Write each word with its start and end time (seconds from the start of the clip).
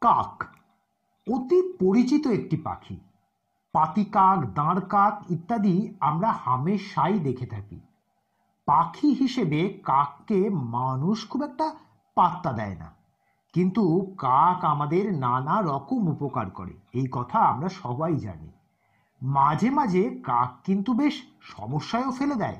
কাক, 0.00 0.44
অতি 1.30 1.72
পরিচিত 1.80 2.26
একটি 2.26 2.56
পাখি। 2.56 2.96
পাতি 3.72 4.04
কাক 4.04 4.54
দাঁড় 4.54 4.80
কাক 4.80 5.30
ইত্যাদি 5.30 5.94
আমরা 6.00 6.32
হামেশাই 6.32 7.18
দেখে 7.18 7.46
থাকি। 7.46 7.80
পাখি 8.66 9.14
হিসেবে 9.14 9.68
কাককে 9.82 10.50
মানুষ 10.50 11.28
খুব 11.28 11.42
একটা 11.42 11.74
পাত্তা 12.14 12.52
দেয় 12.52 12.76
না। 12.76 12.92
কিন্তু 13.52 14.14
কাক 14.18 14.64
আমাদের 14.64 15.14
নানা 15.14 15.62
রকম 15.62 16.08
উপকার 16.08 16.50
করে, 16.50 16.72
এই 16.92 17.08
কথা 17.12 17.38
আমরা 17.38 17.68
সবাই 17.68 18.16
জানি। 18.16 18.50
মাঝে 19.22 19.70
মাঝে 19.70 20.10
কাক 20.22 20.50
কিন্তু 20.64 20.92
বেশ 20.92 21.22
সমস্যায়ও 21.40 22.10
ফেলে 22.10 22.34
দেয়। 22.34 22.56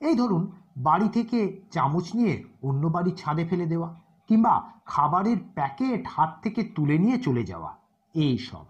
এই 0.00 0.14
ধরুন, 0.14 0.52
বাড়ি 0.76 1.08
থেকে 1.08 1.62
চামচ 1.70 2.14
নিয়ে 2.14 2.44
অন্য 2.62 2.86
বাড়ির 2.86 3.14
ছাদে 3.16 3.44
ফেলে 3.44 3.66
দেওয়া। 3.66 4.07
কিংবা 4.28 4.54
খাবারের 4.84 5.36
প্যাকেট 5.54 6.02
হাত 6.08 6.30
থেকে 6.42 6.60
তুলে 6.64 6.98
নিয়ে 6.98 7.18
চলে 7.18 7.42
যাওয়া, 7.44 7.70
এই 8.14 8.38
সব। 8.38 8.66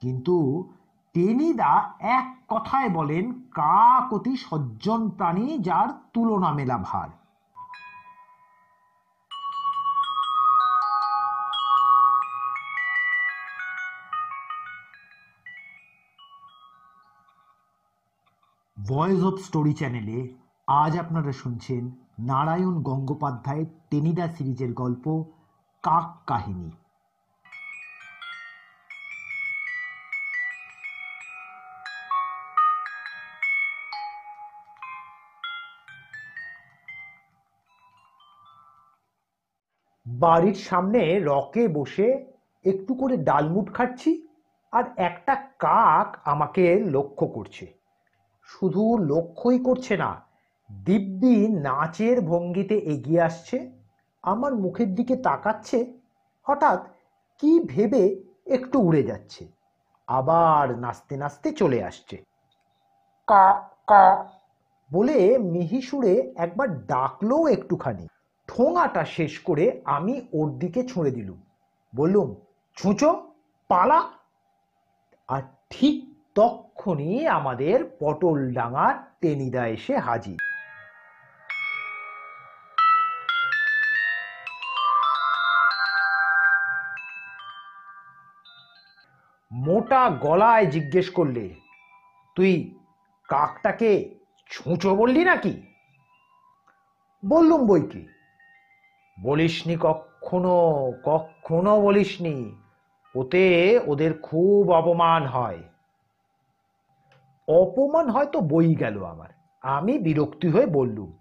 কিন্তু 0.00 0.36
টেনিদা 1.14 1.72
এক 2.00 2.26
কথায় 2.48 2.90
বলেন 2.90 3.24
কাক 3.32 4.12
অতি 4.12 4.36
সজ্জন 4.36 5.10
প্রাণী 5.10 5.46
যার 5.58 5.88
তুলনা 6.12 6.50
মেলা 6.52 6.78
ভার। 6.78 7.08
ভয়েস 18.76 19.20
অফ 19.24 19.34
স্টোরি 19.38 19.72
চ্যানেলে 19.72 20.18
আজ 20.66 20.98
আপনারা 20.98 21.32
শুনছেন 21.32 22.05
নারায়ণ 22.18 22.82
গঙ্গোপাধ্যায়ের 22.82 23.66
টেনিদা 23.90 24.28
সিরিজের 24.28 24.72
গল্প, 24.72 25.24
কাক 25.82 26.22
কাহিনী। 26.26 26.70
বাড়ির 40.06 40.54
সামনে 40.54 41.20
রকে 41.24 41.68
বসে 41.68 42.26
একটু 42.64 42.94
করে 42.94 43.16
ডালমুট 43.16 43.74
খাচ্ছি 43.74 44.26
আর 44.72 44.84
একটা 44.96 45.34
কাক 45.34 46.16
আমাকে 46.24 46.84
লক্ষ্য 46.84 47.26
করছে। 47.26 47.66
শুধু 48.42 48.98
লক্ষ্যই 48.98 49.58
করছে 49.58 49.96
না 49.96 50.25
দিব্যি 50.70 51.48
নাচের 51.48 52.20
ভঙ্গিতে 52.20 52.76
এগিয়ে 52.78 53.20
আসছে 53.20 53.72
আমার 54.22 54.54
মুখের 54.54 54.94
দিকে 54.94 55.16
তাকাচ্ছে 55.16 55.98
হঠাৎ 56.42 56.86
কি 57.38 57.60
ভেবে 57.60 58.22
একটু 58.46 58.80
উড়ে 58.80 59.02
যাচ্ছে 59.02 59.46
আবার 60.06 60.78
নাচতে 60.78 61.16
নাচতে 61.16 61.52
চলে 61.52 61.84
আসছে। 61.84 62.16
কা 63.26 63.68
কা। 63.86 64.28
বলে 64.92 65.38
মিহি 65.38 65.80
সুরে 65.80 66.32
একবার 66.36 66.86
ডাকলো 66.86 67.46
একটুখানি। 67.46 68.08
ঠোঙাটা 68.46 69.04
শেষ 69.04 69.38
করে 69.38 69.80
আমি 69.84 70.28
ওর 70.32 70.58
দিকে 70.58 70.82
ছুঁড়ে 70.82 71.10
দিলুম। 71.10 71.42
বললুম 71.96 72.34
ছুঁচো 72.76 73.30
পালা। 73.68 74.08
আর 75.28 75.42
ঠিক 75.70 76.14
তক্ষণই 76.34 77.26
আমাদের 77.26 77.84
পটল 78.00 78.52
ডাঙার 78.52 78.94
টেনিদা 79.20 79.66
এসে 79.66 79.98
হাজির। 79.98 80.55
মোটা 89.52 90.10
গলায় 90.10 90.66
জিজ্ঞেস 90.66 91.10
করলে, 91.10 91.54
তুই 92.34 92.74
কাকটাকে 93.28 94.14
ছুঁচো 94.50 94.96
বললি 94.96 95.24
নাকি? 95.24 95.62
বললুম 97.28 97.66
বই 97.66 97.80
কি 97.80 98.06
বলিসনি 99.22 99.76
কখনো 99.80 100.92
কখনো 101.04 101.80
বলিসনি। 101.80 102.56
ওতে 103.14 103.80
ওদের 103.86 104.18
খুব 104.18 104.72
অপমান 104.72 105.26
হয়। 105.26 105.62
অপমান 107.48 108.10
হয়তো 108.10 108.40
বই 108.40 108.74
গেল 108.74 109.04
আমার। 109.04 109.28
আমি 109.62 109.98
বিরক্তি 109.98 110.48
হয়ে 110.48 110.66
বললুম, 110.66 111.18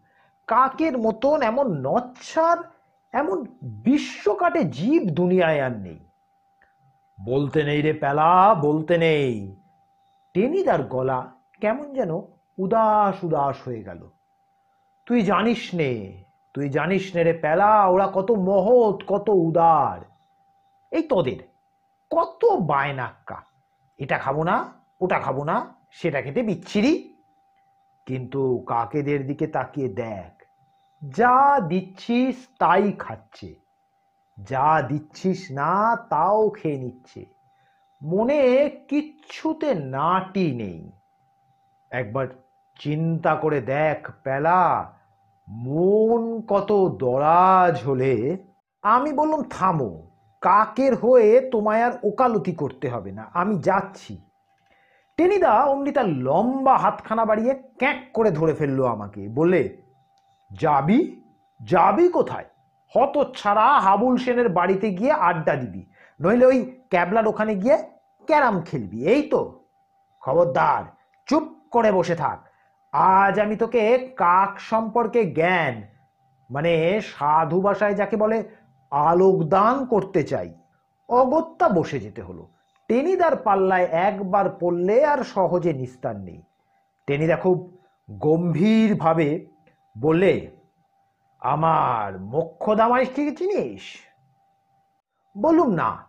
কাকের 0.48 0.98
মতন 0.98 1.42
এমন 1.42 1.68
নচ্ছার, 1.88 2.58
এমন 3.12 3.46
বিশ্বকাটে 3.64 4.64
জীব 4.64 5.04
দুনিয়ায় 5.04 5.62
আর 5.62 5.72
নেই। 5.72 6.05
বলতে 7.24 7.64
নেই 7.64 7.82
রে 7.82 7.94
পেলা, 7.94 8.56
বলতে 8.56 8.98
নেই। 8.98 9.56
টেনিদার 10.34 10.84
গলা 10.84 11.32
কেমন 11.62 11.94
যেন 11.94 12.12
উদাস 12.58 13.24
উদাস 13.24 13.68
হয়ে 13.68 13.84
গেল। 13.84 14.10
তুই 15.06 15.22
জানিস 15.22 15.76
নে, 15.76 16.24
তুই 16.54 16.70
জানিস 16.70 17.16
নে 17.16 17.24
রে 17.24 17.34
পেলা, 17.34 17.86
ওরা 17.86 18.12
কত 18.14 18.32
মহৎ, 18.32 19.04
কত 19.08 19.30
উদার। 19.30 20.06
এই 20.92 21.04
তোদের, 21.04 21.40
কত 22.10 22.46
বায়নাক্কা। 22.46 23.42
এটা 23.98 24.18
খাব 24.18 24.44
না, 24.44 24.74
ওটা 25.02 25.20
খাব 25.20 25.44
না, 25.44 25.76
সেটা 25.92 26.22
খেতে 26.22 26.44
বিচ্ছিরি। 26.44 27.14
কিন্তু 28.06 28.64
কাকেদের 28.68 29.28
দিকে 29.28 29.48
তাকিয়ে 29.48 29.90
দেখ, 29.90 30.44
যা 31.10 31.60
দিচ্ছিস 31.60 32.48
তাই 32.60 32.92
খাচ্ছে। 32.92 33.65
যা 34.44 34.82
দিচ্ছিস 34.82 35.52
না, 35.52 35.96
তাও 35.96 36.50
খেয়ে 36.50 36.78
নিচ্ছে। 36.78 37.26
মনে 38.02 38.70
কিচ্ছুতে 38.70 39.74
নাটি 39.74 40.56
নেই। 40.56 40.92
একবার 41.92 42.28
চিন্তা 42.80 43.36
করে 43.36 43.62
দেখ 43.62 44.12
পেলা, 44.24 44.94
মন 45.50 46.42
কত 46.42 46.96
দরাজ 47.00 47.84
হলে। 47.84 48.38
আমি 48.82 49.14
বললাম, 49.14 49.44
থামো, 49.44 50.08
কাকের 50.42 50.96
হয়ে 50.96 51.50
তোমায় 51.52 51.84
আর 51.84 51.92
ওকালতি 52.04 52.52
করতে 52.52 52.90
হবে 52.90 53.12
না, 53.12 53.30
আমি 53.34 53.58
যাচ্ছি। 53.58 54.22
টেনিদা 55.18 55.64
অমনি 55.64 55.92
তার 55.92 56.06
লম্বা 56.06 56.78
হাতখানা 56.78 57.26
বাড়িয়ে 57.26 57.54
ক্যাঁক 57.54 57.96
করে 58.14 58.32
ধরে 58.32 58.54
ফেলল 58.54 58.86
আমাকে 58.86 59.30
বলে 59.30 59.78
যাবি? 60.52 61.22
যাবি 61.62 62.10
কোথায়? 62.10 62.46
হত 62.88 63.32
ছাড়া 63.38 63.80
হাবুল 63.80 64.18
সেনের 64.18 64.50
বাড়িতে 64.50 64.92
গিয়ে 64.92 65.12
আড্ডা 65.12 65.56
দিবি। 65.56 65.86
নইলে 66.22 66.46
ওই 66.46 66.80
ক্যাবলার 66.90 67.28
ওখানে 67.28 67.56
গিয়ে 67.56 67.78
ক্যারাম 68.26 68.62
খেলবি। 68.62 69.08
এই 69.08 69.22
তো, 69.22 69.64
খবরদার, 70.22 70.84
চুপ 71.26 71.44
করে 71.72 71.92
বসে 71.92 72.16
থাক। 72.16 72.46
আজ 72.92 73.40
আমি 73.40 73.56
তোকে 73.56 73.98
কাক 73.98 74.60
সম্পর্কে 74.60 75.26
জ্ঞান 75.26 75.82
মানে 76.52 77.02
সাধু 77.02 77.62
ভাষায় 77.62 77.94
যাকে 77.94 78.18
বলে 78.18 78.44
আলোকদান 78.92 79.86
করতে 79.86 80.24
চাই। 80.24 80.54
অগত্যা 81.10 81.70
বসে 81.70 82.00
যেতে 82.00 82.22
হলো। 82.22 82.48
টেনিদার 82.88 83.36
পাল্লায় 83.36 83.86
একবার 83.86 84.50
পড়লে 84.60 85.06
আর 85.06 85.24
সহজে 85.24 85.74
নিস্তার 85.74 86.16
নেই। 86.16 86.42
টেনিদা 87.08 87.36
খুব 87.36 87.78
গম্ভীরভাবে 88.12 89.46
বললে 90.02 90.52
আমার 91.46 92.20
মোক্ষদামাইশকে 92.20 93.36
চিনিস? 93.36 93.82
বলুম 95.38 95.72
না। 95.72 96.04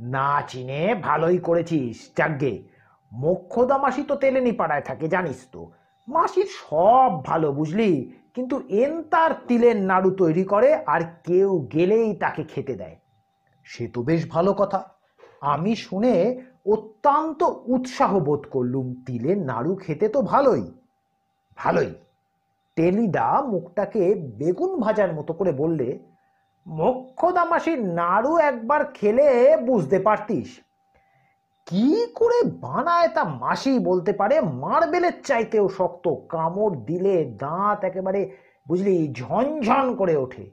না 0.00 0.42
চিনে 0.48 0.94
ভালোই 0.94 1.38
করেছিস, 1.38 2.10
যাগ্গে। 2.16 2.68
মোক্ষদা 3.12 3.78
তো 4.08 4.14
তেলেনি 4.14 4.52
পাড়ায় 4.52 4.80
থাকে, 4.80 5.08
জানিস 5.08 5.46
তো। 5.52 5.70
মাসির 6.08 6.46
সব 6.46 7.24
ভালো, 7.24 7.52
বুঝলি? 7.52 8.12
কিন্তু 8.34 8.60
এন 8.68 9.02
তার 9.02 9.30
তিলের 9.48 9.76
নাড়ু 9.76 10.10
তৈরি 10.10 10.44
করে 10.44 10.74
আর 10.74 11.00
কেউ 11.24 11.68
গেলেই 11.72 12.16
তাকে 12.16 12.44
খেতে 12.44 12.74
দেয়। 12.74 12.96
সে 13.64 13.88
তো 13.88 14.02
বেশ 14.02 14.30
ভালো 14.30 14.52
কথা। 14.52 14.88
আমি 15.40 15.76
শুনে 15.76 16.42
অত্যন্ত 16.66 17.44
উৎসাহ 17.66 18.18
বোধ 18.18 18.46
করলুম, 18.50 19.02
তিলের 19.06 19.38
নাড়ু 19.38 19.76
খেতে 19.76 20.08
তো 20.08 20.22
ভালোই। 20.22 20.72
ভালোই। 21.56 21.94
টেনিদা 22.76 23.42
মুখটাকে 23.42 24.14
বেগুন 24.14 24.80
ভাজার 24.80 25.12
মতো 25.14 25.32
করে 25.32 25.52
বললে 25.52 25.98
মোক্ষদা 26.66 27.44
মাসির 27.44 27.84
নাড়ু 27.84 28.38
একবার 28.38 28.84
খেলে 28.84 29.56
বুঝতে 29.56 29.98
পারতিস। 29.98 30.60
কি 31.66 32.06
করে 32.14 32.42
বানায় 32.42 33.08
তা 33.08 33.24
মাসি 33.24 33.78
বলতে 33.78 34.12
পারে? 34.12 34.40
মার্বেলের 34.40 35.12
চাইতেও 35.24 35.68
শক্ত, 35.68 36.14
কামড় 36.28 36.76
দিলে 36.76 37.24
দাঁত 37.24 37.84
একেবারে, 37.84 38.30
বুঝলি, 38.68 39.12
ঝনঝন 39.12 39.96
করে 39.96 40.16
ওঠে। 40.16 40.50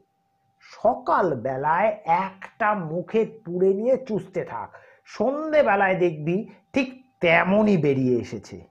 সকাল 0.62 1.36
বেলায় 1.36 1.98
একটা 2.06 2.74
মুখে 2.74 3.26
তুলে 3.26 3.74
নিয়ে 3.74 3.98
চুষতে 3.98 4.44
থাক। 4.44 4.74
সন্ধে 5.06 5.64
বেলায় 5.64 5.96
দেখবি 5.96 6.50
ঠিক 6.74 7.06
তেমনই 7.20 7.78
বেরিয়ে 7.78 8.20
এসেছে। 8.20 8.69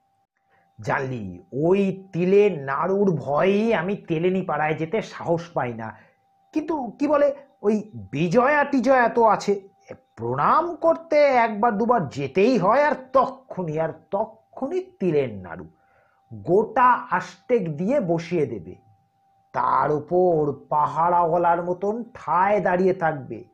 জানলি, 0.80 1.42
ওই 1.52 2.08
তিলের 2.12 2.62
নাড়ুর 2.62 3.10
ভয়েই 3.10 3.74
আমি 3.74 3.96
তেলেনি 3.96 4.42
পাড়ায় 4.42 4.74
যেতে 4.74 5.02
সাহস 5.02 5.48
পাই 5.48 5.74
না। 5.74 5.96
কিন্তু 6.52 6.92
কি 6.98 7.08
বলে, 7.08 7.34
ওই 7.62 7.90
বিজয়া 7.94 8.64
টিজয়া 8.64 9.08
তো 9.08 9.24
আছে। 9.24 9.68
প্রণাম 10.16 10.74
করতে 10.76 11.16
একবার 11.16 11.78
দুবার 11.78 12.08
যেতেই 12.08 12.58
হয় 12.58 12.84
আর 12.84 12.94
তক্ষুনি 13.12 13.80
আর 13.80 13.92
তক্ষুনি 14.10 14.80
তিলের 14.80 15.34
নাড়ু। 15.34 15.66
গোটা 16.34 16.88
আষ্টেক 17.10 17.76
দিয়ে 17.76 18.00
বসিয়ে 18.00 18.46
দেবে। 18.46 18.74
তার 19.52 19.92
উপর 19.92 20.52
পাহাড়া 20.68 21.28
গলার 21.28 21.64
মতন 21.64 22.04
ঠায় 22.14 22.60
দাঁড়িয়ে 22.60 22.94
থাকবে। 22.94 23.44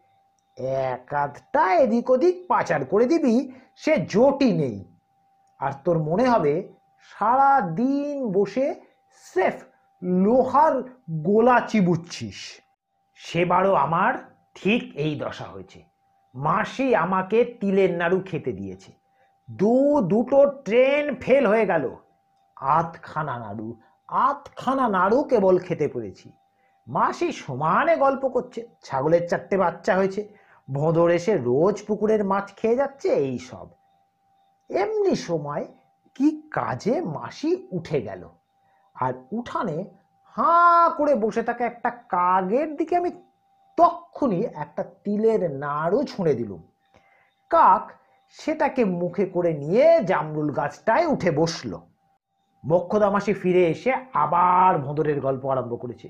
এক 0.57 1.15
আধটা 1.15 1.75
এদিক 1.75 2.11
ওদিক 2.11 2.45
পাচার 2.49 2.85
করে 2.85 3.07
দিবি, 3.07 3.53
সে 3.77 3.97
জোটই 3.97 4.53
নেই। 4.53 4.85
আর 5.59 5.73
তোর 5.85 5.99
মনে 5.99 6.29
হবে 6.29 6.69
সারা 7.11 7.61
দিন 7.61 8.33
বসে 8.33 8.75
সেফ 9.35 9.57
লোহার 10.03 10.75
গোলা 11.11 11.61
চিবুচ্ছিস। 11.61 12.61
সেবারও 13.15 13.75
আমার 13.75 14.13
ঠিক 14.55 14.97
এই 14.97 15.15
দশা 15.15 15.45
হয়েছে। 15.45 15.85
মাসি 16.35 16.95
আমাকে 16.95 17.39
তিলের 17.61 17.93
নাড়ু 17.97 18.21
খেতে 18.21 18.53
দিয়েছে। 18.53 18.93
দু 19.51 20.01
দুটো 20.01 20.39
ট্রেন 20.65 21.15
ফেল 21.15 21.47
হয়ে 21.47 21.67
গেল। 21.67 21.85
আধখানা 22.57 23.39
নাড়ু 23.39 23.69
আধখানা 24.09 24.89
নাড়ু 24.89 25.23
কেবল 25.23 25.59
খেতে 25.59 25.89
পেরেছি। 25.89 26.33
মাসি 26.87 27.33
সমানে 27.33 27.97
গল্প 27.97 28.29
করছে, 28.29 28.61
ছাগলের 28.83 29.29
চারটে 29.29 29.57
বাচ্চা 29.57 29.95
হয়েছে। 29.95 30.29
ভোঁদর 30.75 31.11
এসে 31.11 31.37
রোজ 31.37 31.83
পুকুরের 31.87 32.25
মাছ 32.25 32.47
খেয়ে 32.57 32.77
যাচ্ছে, 32.77 33.09
এই 33.09 33.39
সব। 33.39 33.67
এমনি 34.71 35.17
সময় 35.17 35.65
কি 36.15 36.43
কাজে 36.51 37.01
মাসি 37.01 37.69
উঠে 37.73 38.01
গেল? 38.01 38.29
আর 38.95 39.13
উঠানে 39.33 39.85
হাঁ 40.25 40.91
করে 40.91 41.15
বসে 41.15 41.43
থাকা 41.43 41.65
একটা 41.65 41.91
কাগের 41.91 42.77
দিকে 42.77 42.97
আমি 42.97 43.11
তক্ষুনি 43.77 44.45
একটা 44.55 44.85
তিলের 45.05 45.51
নাড়ু 45.51 46.05
ছুঁড়ে 46.05 46.35
দিলুম। 46.35 46.63
কাক 47.51 47.93
সেটাকে 48.29 48.85
মুখে 48.85 49.27
করে 49.27 49.53
নিয়ে 49.53 50.05
জামরুল 50.05 50.53
গাছটায় 50.53 51.07
উঠে 51.07 51.31
বসল। 51.31 51.79
মক্ষদামাসি 52.67 53.33
ফিরে 53.33 53.67
এসে 53.67 53.93
আবার 54.15 54.79
ভোঁদরের 54.79 55.21
গল্প 55.21 55.47
আরম্ভ 55.47 55.81
করেছে। 55.81 56.09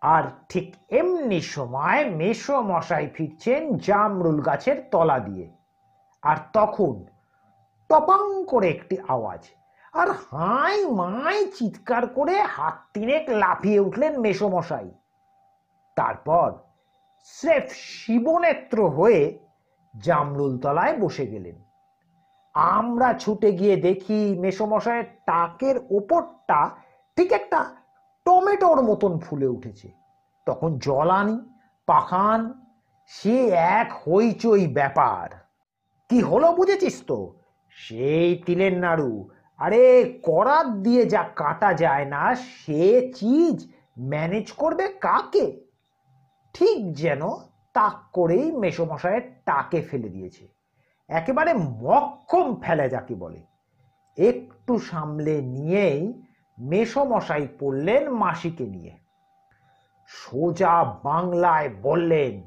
আর 0.00 0.22
ঠিক 0.48 0.74
এমনি 0.88 1.40
সময় 1.40 2.10
মেশো 2.10 2.62
মশাই 2.62 3.08
ফিরছেন 3.14 3.78
জামরুল 3.78 4.40
গাছের 4.40 4.82
তলা 4.90 5.18
দিয়ে। 5.18 5.50
আর 6.22 6.36
তখন 6.52 7.04
টপাং 7.88 8.44
করে 8.44 8.68
একটি 8.68 8.98
আওয়াজ। 9.08 9.48
আর 9.92 10.10
হাই 10.10 10.84
মাই 10.84 11.46
চিৎকার 11.46 12.06
করে 12.06 12.42
হাত 12.42 12.74
তিনেক 12.94 13.24
লাফিয়ে 13.28 13.80
উঠলেন 13.80 14.18
মেসোমশাই। 14.18 14.90
তারপর 15.96 16.52
স্রেফ 17.22 17.72
শিবনেত্র 17.72 18.88
হয়ে 18.88 19.38
জামরুল 20.00 20.58
তলায় 20.58 20.98
বসে 20.98 21.26
গেলেন। 21.26 21.64
আমরা 22.54 23.12
ছুটে 23.12 23.52
গিয়ে 23.52 23.76
দেখি 23.76 24.36
মেসোমশাইয়ের 24.38 25.04
টাকের 25.26 25.76
ওপরটা 25.90 26.70
ঠিক 27.16 27.32
একটা 27.32 27.74
টমেটোর 28.24 28.82
মতন 28.82 29.18
ফুলে 29.18 29.46
উঠেছে। 29.46 29.92
তখন 30.46 30.78
জল 30.78 31.10
আনি 31.10 31.40
পাখান, 31.86 32.62
সে 33.06 33.48
এক 33.48 33.92
হইচই 33.92 34.66
ব্যাপার। 34.66 35.30
কি 36.08 36.20
হলো 36.20 36.52
বুঝেছিস 36.52 37.02
তো? 37.06 37.34
সেই 37.74 38.42
তিলের 38.46 38.78
নাড়ু। 38.78 39.28
আরে, 39.56 40.12
করাত 40.22 40.66
দিয়ে 40.66 41.06
যা 41.06 41.22
কাটা 41.22 41.72
যায় 41.72 42.04
না, 42.04 42.34
সে 42.34 43.12
চিজ 43.14 43.66
ম্যানেজ 43.98 44.52
করবে 44.52 44.88
কাকে? 44.88 45.60
ঠিক 46.54 46.92
যেন 46.92 47.22
তাক 47.72 47.96
করেই 48.12 48.52
মেসোমশাইয়ের 48.52 49.22
টাকে 49.44 49.80
ফেলে 49.80 50.08
দিয়েছে। 50.08 50.48
একেবারে 51.08 51.54
মক্ষম 51.54 52.60
ফেলে 52.60 52.88
যাকে 52.88 53.14
বলে। 53.14 53.40
একটু 54.16 54.78
সামলে 54.78 55.42
নিয়েই 55.42 56.22
মেসোমশাই 56.58 57.48
পড়লেন 57.58 58.10
মাসিকে 58.10 58.66
নিয়ে। 58.66 58.92
সোজা 60.06 60.84
বাংলায় 61.04 61.70
বললেন, 61.82 62.42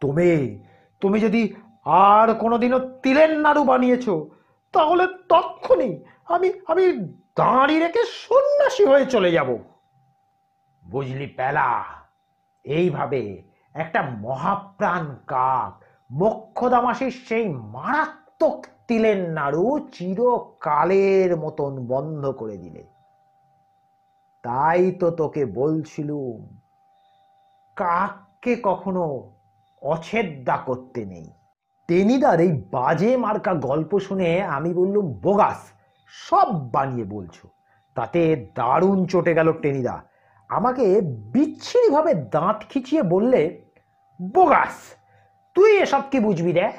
তুমি 0.00 0.58
তুমি 1.00 1.20
যদি 1.20 1.54
আর 1.84 2.34
কোনোদিনও 2.34 2.78
তিলের 3.02 3.38
নাড়ু 3.38 3.64
বানিয়েছো 3.64 4.28
তাহলে 4.76 5.04
তক্ষুনি 5.28 5.90
আমি 6.26 6.48
আমি 6.66 6.84
দাঁড়িয়ে 7.36 7.80
রেখে 7.80 8.02
সন্ন্যাসী 8.04 8.84
হয়ে 8.84 9.06
চলে 9.06 9.30
যাব। 9.32 9.48
বুঝলি 10.84 11.26
পেলা? 11.26 11.68
এইভাবে 12.64 13.22
একটা 13.74 14.00
মহাপ্রাণ 14.02 15.04
কাক, 15.26 15.72
মোক্ষদামাসির 16.10 17.14
সেই 17.28 17.48
মারাত্মক 17.48 18.66
তিলের 18.88 19.18
নাড়ু 19.30 19.66
চিরকালের 19.92 21.36
মতন 21.36 21.72
বন্ধ 21.86 22.24
করে 22.30 22.56
দিলে। 22.56 22.82
তাই 24.42 24.92
তো 24.92 25.10
তোকে 25.10 25.42
বলছিলুম, 25.44 26.40
কাককে 27.76 28.52
কখনো 28.62 29.04
অছেদ্যা 29.82 30.56
করতে 30.56 31.04
নেই। 31.04 31.28
টেনিদার 31.88 32.40
এই 32.40 32.62
বাজে 32.70 33.16
মার্কা 33.16 33.54
গল্প 33.54 33.98
শুনে 33.98 34.42
আমি 34.42 34.74
বললুম, 34.74 35.12
বোগাস, 35.12 35.60
সব 36.08 36.72
বানিয়ে 36.72 37.04
বলছো। 37.04 37.48
তাতে 37.94 38.46
দারুণ 38.54 39.06
চটে 39.06 39.34
গেল 39.34 39.52
টেনিদা। 39.52 40.02
আমাকে 40.48 41.00
বিচ্ছিরিভাবে 41.00 42.14
দাঁত 42.14 42.64
খিচিয়ে 42.68 43.02
বললে, 43.02 43.60
বোগাস, 44.22 44.74
তুই 45.54 45.78
এসব 45.78 46.02
কি 46.10 46.20
বুঝবি 46.20 46.52
রে? 46.52 46.72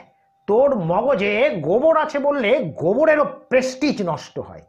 তোর 0.48 0.76
মগজে 0.76 1.50
গোবর 1.62 1.98
আছে 1.98 2.20
বললে 2.20 2.60
গোবরেরও 2.60 3.26
প্রেস্টিজ 3.50 4.02
নষ্ট 4.02 4.40
হয়। 4.40 4.62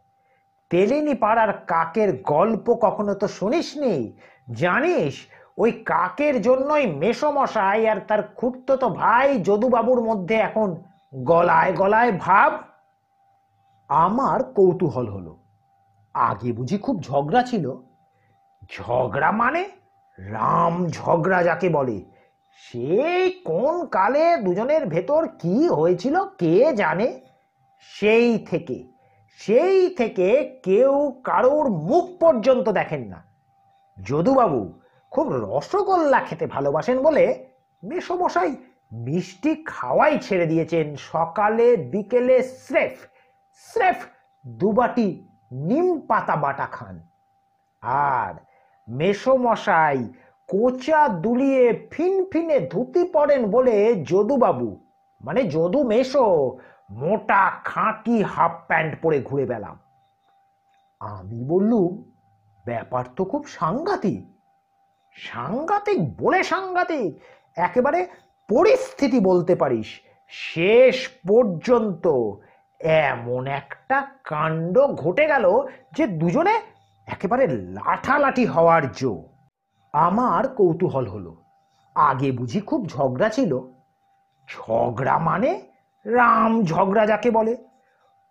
তেলিনি 0.70 1.14
পাড়ার 1.14 1.52
কাকের 1.52 2.16
গল্প 2.22 2.74
কখনো 2.74 3.14
তো 3.14 3.28
শুনিসনি? 3.28 4.16
জানিস 4.52 5.14
ওই 5.58 5.72
কাকের 5.72 6.42
জন্যই 6.42 6.86
মেসমশাই 6.86 7.88
আর 7.88 8.00
তার 8.00 8.22
খুঁড়তো 8.22 8.88
ভাই 8.88 9.40
যদুবাবুর 9.40 10.00
মধ্যে 10.00 10.34
এখন 10.34 10.76
গলায় 11.14 11.76
গলায় 11.76 12.12
ভাব। 12.12 12.52
আমার 13.88 14.44
কৌতূহল 14.44 15.08
হলো। 15.08 15.36
আগে 16.14 16.52
বুঝি 16.52 16.78
খুব 16.78 17.02
ঝগড়া 17.02 17.42
ছিল। 17.42 17.74
ঝগড়া 18.76 19.30
মানে? 19.30 19.68
রাম 20.18 20.86
ঝগড়া 20.86 21.42
যাকে 21.42 21.68
বলে। 21.68 22.04
সেই 22.58 23.30
কোন 23.30 23.86
কালে 23.86 24.36
দুজনের 24.36 24.86
ভেতর 24.86 25.28
কি 25.38 25.68
হয়েছিল 25.68 26.24
কে 26.24 26.72
জানে? 26.72 27.20
সেই 27.80 28.38
থেকে 28.38 28.84
সেই 29.36 29.88
থেকে 29.88 30.60
কেউ 30.62 31.20
কারোর 31.24 31.68
মুখ 31.68 32.04
পর্যন্ত 32.20 32.68
দেখেন 32.68 33.08
না। 33.08 33.24
যদুবাবু 34.06 34.72
খুব 35.12 35.26
রসগোল্লা 35.44 36.20
খেতে 36.20 36.46
ভালোবাসেন 36.46 36.98
বলে 37.02 37.24
মেসমশাই 37.82 38.50
মিষ্টি 39.06 39.52
খাওয়াই 39.64 40.14
ছেড়ে 40.18 40.46
দিয়েছেন 40.46 40.86
সকালে, 41.12 41.66
বিকেলে 41.92 42.36
স্রেফ 42.42 42.96
স্রেফ 43.66 43.98
দুবাটি 44.44 45.08
নিম 45.68 45.86
পাতা 46.00 46.36
বাটা 46.36 46.66
খান। 46.66 46.96
আর 48.08 48.32
মেসমশাই 48.88 49.98
কোচা 50.48 51.00
দুলিয়ে 51.24 51.64
ফিনফিনে 51.92 52.58
ধুতি 52.72 53.02
পড়েন 53.14 53.42
বলে 53.50 53.76
যদুবাবু 54.10 54.68
মানে 55.20 55.40
যদু 55.44 55.80
মেশো 55.84 56.26
মোটা 56.90 57.42
খাঁটি 57.64 58.16
হাফ 58.32 58.54
প্যান্ট 58.68 58.92
পরে 59.02 59.18
ঘুরে 59.20 59.44
বেড়াম 59.46 59.76
আমি 61.00 61.38
বললুম, 61.44 61.90
ব্যাপার 62.64 63.04
তো 63.16 63.22
খুব 63.24 63.42
সাংঘাতিক। 63.58 64.22
সাংঘাতিক, 65.18 66.22
বলে 66.22 66.42
সাংঘাতিক, 66.42 67.20
একেবারে 67.56 68.06
পরিস্থিতি 68.48 69.20
বলতে 69.20 69.54
পারিস। 69.54 69.86
শেষ 70.28 71.08
পর্যন্ত 71.08 72.32
এমন 72.80 73.46
একটা 73.46 74.06
কাণ্ড 74.24 74.86
ঘটে 74.86 75.26
গেল 75.26 75.66
যে 75.92 76.06
দুজনে 76.06 76.60
একেবারে 77.06 77.46
লাঠালাঠি 77.46 78.46
হওয়ার 78.46 78.92
জো। 78.92 79.24
আমার 79.92 80.48
কৌতূহল 80.48 81.06
হলো। 81.06 81.36
আগে 81.94 82.32
বুঝি 82.32 82.60
খুব 82.60 82.86
ঝগড়া 82.86 83.28
ছিল। 83.28 83.60
ঝগড়া 84.48 85.18
মানে 85.18 85.62
রাম 86.06 86.64
ঝগড়া 86.64 87.06
যাকে 87.06 87.30
বলে। 87.30 87.56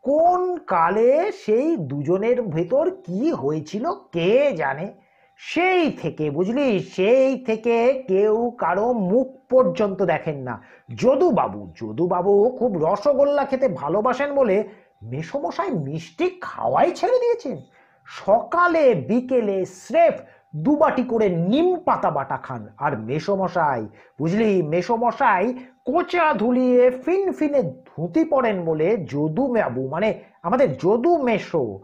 কোন 0.01 0.57
কালে 0.57 1.31
সেই 1.31 1.77
দুজনের 1.77 2.41
ভেতর 2.41 2.91
কি 2.91 3.31
হয়েছিল 3.31 3.91
কে 3.91 4.51
জানে? 4.51 5.06
সেই 5.37 5.91
থেকে, 5.91 6.29
বুঝলি? 6.29 6.79
সেই 6.79 7.39
থেকে 7.39 8.03
কেউ 8.07 8.51
কারও 8.57 8.93
মুখ 8.93 9.27
পর্যন্ত 9.49 10.03
দেখেন 10.03 10.37
না। 10.37 10.61
যদুবাবু 10.95 11.71
যদুবাবু 11.75 12.55
খুব 12.59 12.85
রসগোল্লা 12.85 13.45
খেতে 13.45 13.67
ভালোবাসেন 13.67 14.35
বলে 14.35 14.67
মেসমশাই 15.03 15.71
মিষ্টি 15.71 16.37
খাওয়াই 16.41 16.91
ছেড়ে 16.91 17.19
দিয়েছেন। 17.19 17.57
সকালে, 18.05 18.95
বিকেলে 18.95 19.65
স্রেফ 19.65 20.13
দুবাটি 20.55 21.03
করে 21.03 21.29
নিম 21.29 21.75
পাতা 21.79 22.11
বাটা 22.11 22.37
খান। 22.37 22.67
আর 22.77 22.97
মেসমশাই, 22.99 23.87
বুঝলি? 24.19 24.61
মেসমশাই 24.61 25.53
কোচা 25.85 26.33
ধুলিয়ে 26.33 26.91
ফিন 26.91 27.31
ফিনে 27.31 27.63
ধুতি 27.63 28.23
পড়েন 28.23 28.65
বলে 28.65 28.97
যদু 28.97 29.47
বাবু 29.47 29.87
মানে 29.87 30.19
আমাদের 30.43 30.77
যদু 30.77 31.23
মেশো 31.23 31.79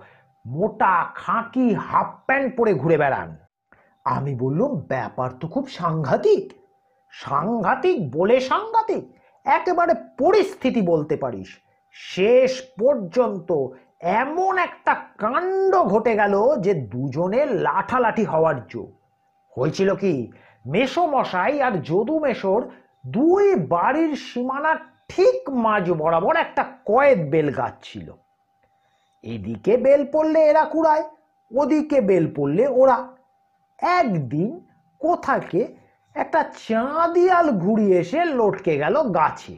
মোটা, 0.45 1.05
খাঁকি 1.15 1.73
হাফ 1.73 2.07
প্যান্ট 2.25 2.55
পরে 2.57 2.73
ঘুরে 2.73 2.97
বেড়ান। 2.97 3.42
আমি 4.05 4.35
বললাম, 4.35 4.71
ব্যাপার 4.75 5.29
তো 5.39 5.47
খুব 5.47 5.67
সাংঘাতিক। 5.67 6.43
সাংঘাতিক 7.13 7.97
বলে 8.17 8.39
সাংঘাতিক, 8.39 9.03
একেবারে 9.45 9.93
পরিস্থিতি 10.17 10.81
বলতে 10.81 11.15
পারিস। 11.17 11.49
শেষ 11.95 12.61
পর্যন্ত 12.79 13.49
এমন 14.21 14.57
একটা 14.57 14.93
কাণ্ড 15.17 15.73
ঘটে 15.83 16.15
গেল 16.15 16.55
যে 16.55 16.73
দুজনে 16.73 17.45
লাঠালাঠি 17.45 18.23
হওয়ার 18.23 18.67
জো 18.67 18.83
হয়েছিল 19.57 19.95
কি 19.95 20.31
মেসো 20.65 21.07
মশাই 21.07 21.61
আর 21.61 21.81
যদু 21.81 22.19
মেশোর 22.19 22.61
দুই 23.07 23.55
বাড়ির 23.55 24.15
সীমানার 24.15 24.77
ঠিক 25.07 25.49
মাঝ 25.49 25.91
বরাবর 25.91 26.35
একটা 26.35 26.63
কয়েদ 26.85 27.19
বেল 27.29 27.49
গাছ 27.51 27.73
ছিল। 27.81 28.07
এদিকে 29.23 29.77
বেল 29.77 30.01
পড়লে 30.11 30.39
এরা 30.49 30.63
কুড়ায়, 30.65 31.03
ওদিকে 31.51 32.01
বেল 32.01 32.25
পড়লে 32.35 32.67
ওরা। 32.67 32.97
একদিন 33.79 34.59
কোথাকে 35.01 35.75
একটা 36.15 36.43
চাঁদিয়াল 36.67 37.51
ঘুরিয়ে 37.51 37.99
এসে 37.99 38.25
লটকে 38.25 38.77
গেল 38.77 39.03
গাছে। 39.03 39.57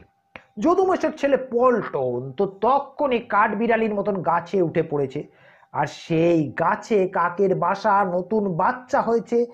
যদুমেশের 0.58 1.12
ছেলে 1.16 1.36
পল্টন 1.36 2.32
তো 2.32 2.46
তক্ষণে 2.46 3.18
কাঠবিড়ালির 3.18 3.94
মতন 3.94 4.22
গাছে 4.22 4.62
উঠে 4.62 4.82
পড়েছে। 4.82 5.28
আর 5.72 5.86
সেই 5.86 6.52
গাছে 6.52 7.08
কাকের 7.08 7.54
বাসা 7.54 8.04
নতুন 8.04 8.54
বাচ্চা 8.56 9.00
হয়েছে। 9.02 9.46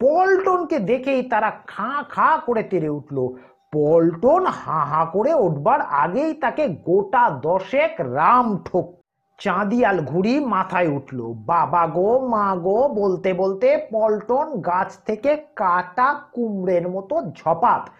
পল্টনকে 0.00 0.78
দেখেই 0.78 1.22
তারা 1.22 1.50
খাঁ 1.66 2.04
খাঁ 2.04 2.38
করে 2.38 2.62
তেড়ে 2.62 2.88
উঠল। 2.88 3.28
পল্টন 3.72 4.46
হাঁ 4.46 4.84
হাঁ 4.86 5.06
করে 5.06 5.34
উঠবার 5.34 5.80
আগেই 5.80 6.34
তাকে 6.34 6.68
গোটা 6.68 7.30
দশেক 7.30 8.00
রাম 8.00 8.58
ঠোক 8.64 8.97
চাঁদিয়াল 9.38 10.04
ঘুড়ি 10.04 10.40
মাথায় 10.40 10.88
উঠল। 10.88 11.32
বাবা 11.32 11.86
গো, 11.86 12.18
মা 12.26 12.56
গো, 12.56 12.88
বলতে 12.88 13.32
বলতে 13.32 13.88
পল্টন 13.92 14.60
গাছ 14.60 14.98
থেকে 15.06 15.36
কাটা 15.56 16.20
কুমড়ের 16.32 16.88
মতো 16.88 17.14
ঝপাত। 17.20 17.90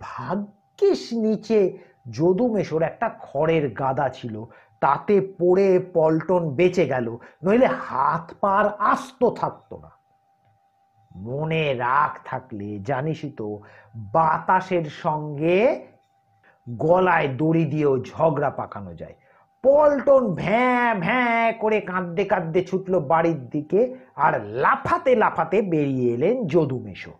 ভাগ্যিস 0.00 1.12
নিচে 1.12 1.78
যদু 2.10 2.54
মেশোর 2.54 2.82
একটা 2.82 3.10
খড়ের 3.20 3.74
গাদা 3.74 4.08
ছিল। 4.08 4.44
তাতে 4.80 5.20
পড়ে 5.20 5.78
পল্টন 5.94 6.50
বেঁচে 6.50 6.86
গেল, 6.86 7.16
নইলে 7.44 7.66
হাত 7.66 8.34
পার 8.40 8.64
আস্ত 8.78 9.30
থাকতো 9.30 9.78
না। 9.78 9.90
মনে 11.16 11.74
রাগ 11.74 12.18
থাকলে 12.24 12.78
জানিসই 12.78 13.30
তো, 13.30 13.60
বাতাসের 13.96 14.84
সঙ্গে 14.84 15.86
গলায় 16.68 17.28
দড়ি 17.28 17.64
দিয়েও 17.64 17.98
ঝগড়া 17.98 18.50
পাকানো 18.50 18.94
যায়। 18.94 19.14
পল্টন 19.64 20.24
ভ্যাঁ 20.34 20.94
ভ্যাঁ 20.94 21.52
করে 21.52 21.80
কাঁদতে 21.80 22.24
কাঁদতে 22.24 22.60
ছুটল 22.64 22.94
বাড়ির 23.00 23.40
দিকে 23.48 23.80
আর 24.16 24.32
লাফাতে 24.44 25.12
লাফাতে 25.16 25.62
বেরিয়ে 25.62 26.14
এলেন 26.14 26.36
যদুমেশো 26.46 27.12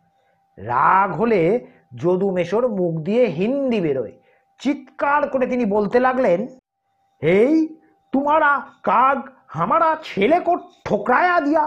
রাগ 0.59 1.09
হলে 1.13 1.41
যদুমেশোর 1.95 2.65
মুখ 2.69 2.95
দিয়ে 3.01 3.25
হিন্দি 3.39 3.81
বেরোয়। 3.81 4.15
চিৎকার 4.61 5.23
করে 5.29 5.47
তিনি 5.47 5.65
বলতে 5.65 5.99
লাগলেন, 6.01 6.41
এই 7.23 7.55
তোমারা 8.13 8.51
কাক, 8.83 9.19
হামারা 9.49 9.91
ছেলে 10.05 10.41
কো 10.41 10.53
ঠোকরায়া 10.85 11.41
দিয়া? 11.41 11.65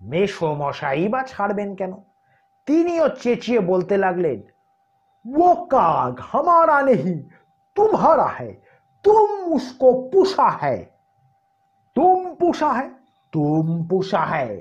মেশো 0.00 0.48
মশাই 0.54 1.08
বা 1.08 1.20
ছাড়বেন 1.22 1.70
কেন? 1.74 1.92
তিনিও 2.66 3.06
চেঁচিয়ে 3.08 3.60
বলতে 3.60 3.94
লাগলেন, 3.96 4.38
ও 5.24 5.48
কাক, 5.64 6.14
হামারা 6.20 6.82
নেহি 6.82 7.14
তুমারা 7.76 8.28
হ্যায় 8.36 8.54
तुम 9.04 9.28
उसको 9.52 9.92
पुषा 10.10 10.48
है। 10.62 10.78
তুম 11.96 12.18
পোষা 12.40 12.70
হ্যায় 12.72 12.90
তুম 13.32 13.66
পোষা 13.90 14.22
হ্যায় 14.24 14.56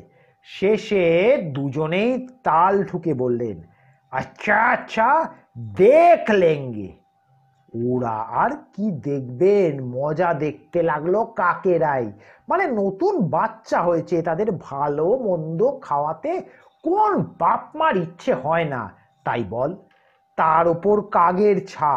শেষে 0.48 1.06
দুজনেই 1.54 2.12
তাল 2.44 2.76
ঠুকে 2.84 3.14
বললেন 3.14 3.58
আচ্ছা 4.12 4.58
আচ্ছা 4.74 5.08
দেখ 5.78 6.24
লেঙ্গে 6.42 6.90
ওরা 7.74 8.16
আর 8.44 8.52
কি 8.74 8.86
দেখবেন 9.02 9.74
মজা 9.96 10.30
দেখতে 10.34 10.80
লাগল 10.84 11.16
কাকেরাই 11.36 12.06
মানে 12.50 12.64
নতুন 12.72 13.14
বাচ্চা 13.30 13.80
হয়েছে 13.82 14.18
তাদের 14.22 14.50
ভালো 14.62 15.06
মন্দ 15.28 15.62
খাওয়াতে 15.82 16.32
কোন 16.84 17.12
বাপ 17.40 17.64
মার 17.76 17.94
ইচ্ছে 17.98 18.32
হয় 18.44 18.68
না 18.74 18.82
তাই 19.26 19.42
বল 19.44 19.72
তার 20.38 20.66
ওপর 20.68 20.96
কাগের 21.12 21.58
ছা 21.68 21.94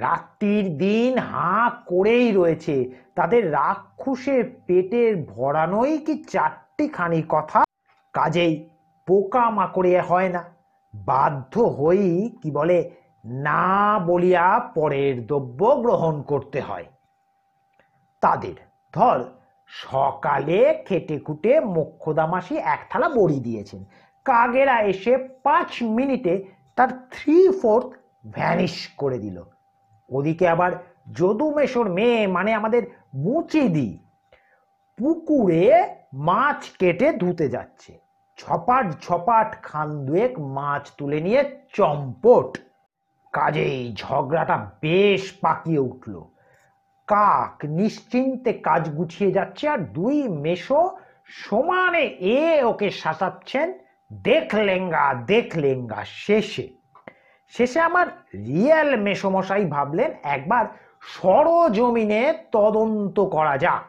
রাত্রির 0.00 0.78
দিন 0.78 1.18
হাঁ 1.18 1.70
করেই 1.86 2.32
রয়েছে। 2.32 2.90
তাদের 3.14 3.52
রাক্ষসের 3.52 4.44
পেটের 4.66 5.24
ভরানোই 5.24 5.98
কি 5.98 6.24
চারটি 6.30 6.88
খানি 6.88 7.22
কথা? 7.28 7.64
কাজেই 8.12 8.68
পোকা 9.06 9.50
মাকড়ে 9.50 10.00
হয় 10.00 10.28
না। 10.28 10.44
বাধ্য 10.94 11.60
হই, 11.60 12.36
কি 12.42 12.50
বলে, 12.50 12.90
না 13.24 13.98
বলিয়া 13.98 14.58
পরের 14.74 15.26
দ্রব্য 15.26 15.76
গ্রহণ 15.76 16.22
করতে 16.22 16.60
হয়। 16.60 16.84
তাদের, 18.20 18.54
ধর, 18.94 19.24
সকালে 19.66 20.84
খেটে 20.88 21.18
খুটে 21.18 21.60
মোক্ষদামাসি 21.60 22.56
এক 22.56 22.86
থালা 22.90 23.08
বড়ি 23.08 23.40
দিয়েছেন। 23.40 23.84
কাগেরা 24.24 24.80
এসে 24.80 25.18
পাঁচ 25.18 25.82
মিনিটে 25.82 26.44
তার 26.76 26.88
থ্রি 27.10 27.60
ফোর্থ 27.62 27.86
ভ্যানিশ 28.30 28.88
করে 28.96 29.18
দিল। 29.18 29.42
ওদিকে 30.10 30.48
আবার 30.48 30.72
যদুমেশর 31.12 31.88
মেয়ে 31.88 32.26
মানে 32.26 32.54
আমাদের 32.54 32.82
মুচিদি, 33.14 33.98
পুকুরে 34.98 35.94
মাছ 36.14 36.70
কেটে 36.78 37.12
ধুতে 37.12 37.48
যাচ্ছে। 37.48 37.98
ছপাট 38.36 38.86
ছপাট 39.00 39.62
খান 39.62 40.06
দুয়েক 40.06 40.38
মাছ 40.38 40.92
তুলে 40.98 41.20
নিয়ে 41.20 41.40
চম্পট। 41.72 42.58
কাজেই 43.32 43.94
ঝগড়াটা 43.94 44.70
বেশ 44.82 45.32
পাকিয়ে 45.40 45.78
উঠল। 45.78 46.14
কাক 47.06 47.64
নিশ্চিন্তে 47.64 48.52
কাজ 48.52 48.88
গুছিয়ে 48.88 49.30
যাচ্ছে 49.32 49.68
আর 49.68 49.78
দুই 49.78 50.28
মেশো 50.28 50.96
সমানে 51.26 52.04
এ 52.38 52.64
ওকে 52.64 52.90
শাসাচ্ছেন 52.90 53.68
দেখলেঙ্গা 54.22 55.14
দেখলেঙ্গা 55.14 56.04
শেষে। 56.04 56.77
শেষে 57.54 57.80
আমার 57.80 58.06
রিয়েল 58.48 58.90
মেসমশাই 58.96 59.64
ভাবলেন, 59.64 60.10
একবার 60.22 60.64
সরজমিনে 61.16 62.22
তদন্ত 62.52 63.16
করা 63.20 63.56
যাক। 63.58 63.86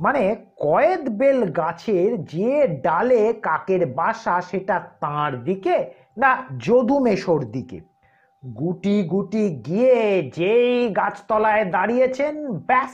মানে 0.00 0.22
কয়েদ 0.56 1.04
বেল 1.18 1.40
গাছের 1.50 2.24
যে 2.24 2.52
ডালে 2.68 3.22
কাকের 3.32 3.82
বাসা, 3.86 4.40
সেটা 4.40 4.76
তার 5.00 5.32
দিকে 5.44 5.76
না 6.16 6.30
যদু 6.58 6.96
মেশোর 6.98 7.42
দিকে। 7.50 7.78
গুটি 8.42 8.96
গুটি 9.02 9.44
গিয়ে 9.66 10.00
যেই 10.38 10.88
গাছতলায় 10.90 11.64
দাঁড়িয়েছেন, 11.64 12.34
ব্যাস, 12.68 12.92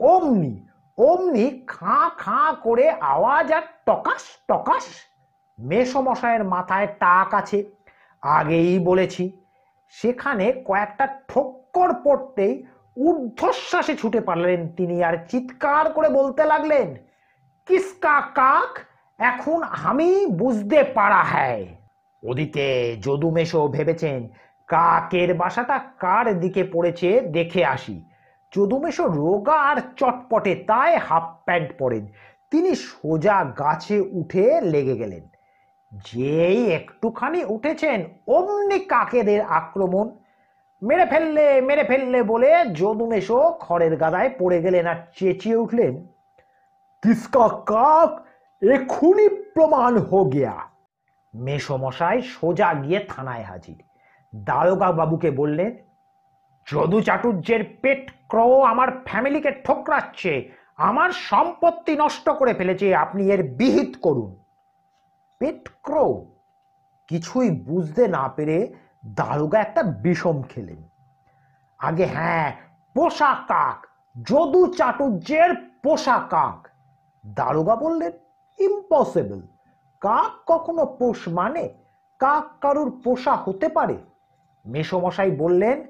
অমনি 0.00 0.54
অমনি 0.98 1.46
খাঁ 1.66 2.06
খাঁ 2.18 2.48
করে 2.64 2.86
আওয়াজ 2.90 3.52
আর 3.52 3.64
টকাস 3.86 4.22
টকাস 4.48 4.86
মেসমশায়ের 5.58 6.44
মাথায় 6.44 6.88
টাক 7.02 7.34
আছে। 7.34 7.58
আগেই 8.22 8.78
বলেছি, 8.78 9.32
সেখানে 9.88 10.52
কয়েকটা 10.64 11.06
ঠক্কর 11.28 11.94
পড়তেই 12.04 12.66
ঊর্ধ্বশ্বাসে 12.96 13.96
ছুটে 13.96 14.20
পারলেন 14.20 14.68
তিনি 14.68 15.04
আর 15.04 15.16
চিৎকার 15.28 15.92
করে 15.92 16.08
বলতে 16.08 16.44
লাগলেন 16.44 16.96
কিসকা 17.66 18.20
কাক, 18.34 18.78
এখন 19.18 19.62
আমি 19.62 20.26
বুঝতে 20.26 20.84
পারা 20.84 21.22
হ্যায়। 21.22 21.66
ওদিকে 22.22 22.96
যদুমেশও 23.00 23.68
ভেবেছেন, 23.68 24.28
কাকের 24.68 25.34
বাসাটা 25.34 25.78
কার 25.78 26.40
দিকে 26.40 26.64
পড়েছে 26.64 27.20
দেখে 27.20 27.64
আসি। 27.64 28.04
যদুমেশো 28.52 29.06
রোগা 29.06 29.52
আর 29.52 29.76
চটপটে 29.96 30.54
তাই 30.54 30.96
হাফ 30.96 31.26
প্যান্ট 31.44 31.70
পরেন। 31.78 32.06
তিনি 32.50 32.74
সোজা 32.74 33.44
গাছে 33.44 34.00
উঠে 34.00 34.60
লেগে 34.60 34.96
গেলেন। 34.96 35.24
যেই 35.92 36.72
একটুখানি 36.72 37.44
উঠেছেন, 37.44 38.04
অমনি 38.26 38.78
কাকেদের 38.78 39.40
আক্রমণ। 39.42 40.10
মেরে 40.82 41.06
ফেললে 41.06 41.60
মেরে 41.60 41.84
ফেললে 41.84 42.22
বলে 42.22 42.64
যদুমেশো 42.74 43.56
খড়ের 43.60 43.96
গাদায় 43.96 44.30
পড়ে 44.38 44.62
গেলেন 44.62 44.86
আর 44.86 44.96
চেঁচিয়ে 45.16 45.56
উঠলেন 45.56 46.06
কিসকা 47.02 47.48
কাক, 47.48 48.10
এক্ষুনি 48.62 49.28
প্রমাণ 49.28 49.98
হো 49.98 50.24
গিয়া। 50.24 50.54
মেসমশাই 51.34 52.22
সোজা 52.22 52.74
গিয়ে 52.74 53.06
থানায় 53.08 53.42
হাজির। 53.42 53.78
দারোগা 54.34 54.92
বাবুকে 54.92 55.30
বললেন, 55.30 55.76
যদু 56.66 57.00
চাটুর্যের 57.00 57.64
পেট 57.82 58.10
ক্র 58.28 58.38
আমার 58.64 58.88
ফ্যামিলিকে 59.04 59.50
ঠোকরাচ্ছে, 59.50 60.50
আমার 60.76 61.10
সম্পত্তি 61.10 61.96
নষ্ট 61.96 62.30
করে 62.30 62.54
ফেলেছে, 62.54 62.94
আপনি 62.94 63.30
এর 63.30 63.42
বিহিত 63.42 63.96
করুন। 64.02 64.36
পেট 65.38 65.68
ক্রো 65.82 66.24
কিছুই 67.08 67.50
বুঝতে 67.50 68.08
না 68.08 68.28
পেরে 68.28 68.74
দারোগা 69.06 69.60
একটা 69.60 69.82
বিষম 69.82 70.42
খেলেন। 70.42 70.82
আগে 71.78 72.06
হ্যাঁ 72.06 72.52
পোষা 72.94 73.34
কাক, 73.48 73.86
যদু 74.22 74.74
চাটুর্যের 74.74 75.54
পোষা 75.82 76.18
কাক। 76.30 76.68
দারোগা 77.26 77.76
বললেন 77.76 78.12
ইম্পসিবল 78.58 79.40
কাক 80.00 80.32
কখনো 80.46 80.86
পোষ 80.86 81.28
মানে? 81.28 81.68
কাক 82.18 82.44
কারুর 82.60 83.00
পোষা 83.04 83.36
হতে 83.36 83.68
পারে? 83.68 83.96
মেসমশাই 84.66 85.30
বললেন, 85.30 85.86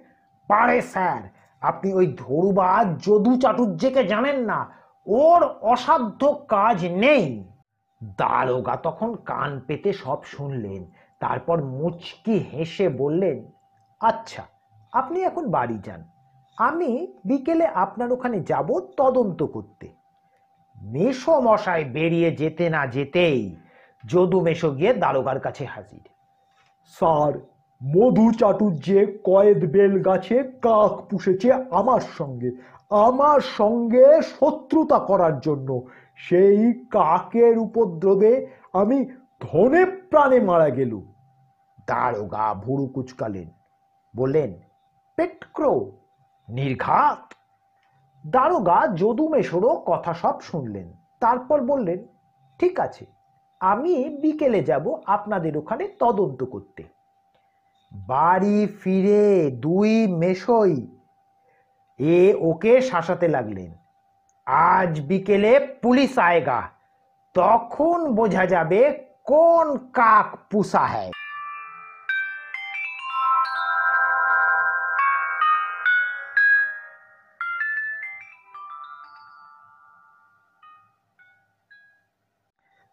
পারে 0.49 0.83
স্যার, 0.83 1.23
আপনি 1.61 1.93
ওই 1.93 2.07
ধরুবাজ 2.19 2.87
যদু 3.05 3.41
চাটুর্যকে 3.41 4.05
জানেন 4.05 4.39
না। 4.41 4.71
ওর 5.07 5.43
অসাধ্য 5.45 6.45
কাজ 6.49 6.87
নেই। 6.87 7.25
দারোগা 8.03 8.77
তখন 8.77 9.11
কান 9.25 9.51
পেতে 9.67 9.91
সব 9.93 10.19
শুনলেন, 10.25 10.83
তারপর 11.21 11.57
মুচকি 11.79 12.37
হেসে 12.53 12.89
বললেন 12.89 13.39
আচ্ছা 14.01 14.43
আপনি 14.93 15.19
এখন 15.23 15.45
বাড়ি 15.51 15.79
যান। 15.79 16.03
আমি 16.59 16.91
বিকেলে 17.25 17.67
আপনার 17.85 18.13
ওখানে 18.13 18.39
যাব 18.41 18.69
তদন্ত 18.97 19.43
করতে। 19.43 19.87
মেশো 20.77 21.35
মশাই 21.41 21.85
বেরিয়ে 21.85 22.31
যেতে 22.31 22.65
না 22.71 22.83
যেতেই 22.87 23.57
যদু 24.05 24.39
মেশো 24.41 24.71
গিয়ে 24.71 24.93
দারোগার 24.95 25.41
কাছে 25.41 25.65
হাজির। 25.65 26.05
স্যার, 26.95 27.33
মধু 27.81 28.27
চাটুর্যে 28.33 29.01
কয়েদ 29.25 29.61
বেল 29.73 29.95
গাছে 30.03 30.37
কাক 30.63 30.95
পুষেছে 31.09 31.49
আমার 31.53 32.03
সঙ্গে। 32.19 32.51
আমার 32.91 33.41
সঙ্গে 33.41 34.07
শত্রুতা 34.23 34.99
করার 34.99 35.41
জন্য 35.41 35.69
সেই 36.19 36.63
কাকের 36.91 37.55
উপদ্রবে 37.59 38.33
আমি 38.73 38.99
ধনে 39.41 39.83
প্রাণে 40.11 40.39
মারা 40.41 40.69
গেলুম। 40.71 41.05
দারোগা 41.87 42.47
ভুরু 42.55 42.87
কুচকালেন, 42.87 43.49
বললেন, 44.15 44.51
পেটক্রো, 45.19 45.73
নির্ঘাত। 46.49 47.23
দারোগা 48.25 48.79
যদুমেশরও 48.97 49.73
কথা 49.87 50.13
সব 50.15 50.37
শুনলেন, 50.41 50.89
তারপর 51.21 51.59
বললেন, 51.63 52.01
ঠিক 52.61 52.75
আছে, 52.81 53.05
আমি 53.61 53.95
বিকেলে 54.23 54.61
যাব 54.63 54.87
আপনাদের 55.07 55.53
ওখানে 55.57 55.85
তদন্ত 55.99 56.41
করতে। 56.45 56.83
বাড়ি 57.93 58.59
ফিরে 58.81 59.51
দুই 59.51 59.93
মেশই 60.23 60.77
এ 61.99 62.19
ওকে 62.41 62.73
শাসাতে 62.81 63.27
লাগলেন। 63.29 63.71
আজ 64.49 65.01
বিকেলে 65.01 65.53
পুলিশ 65.83 66.19
আয়েগা। 66.19 66.69
তখন 67.35 68.15
বোঝা 68.15 68.47
যাবে 68.47 68.81
কোন 69.25 69.77
কাক 69.77 70.37
পুষা 70.51 70.87
হ্যায়। 70.87 71.13